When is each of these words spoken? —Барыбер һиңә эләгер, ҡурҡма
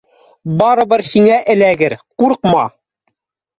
—Барыбер 0.61 1.03
һиңә 1.09 1.37
эләгер, 1.55 1.97
ҡурҡма 2.25 2.67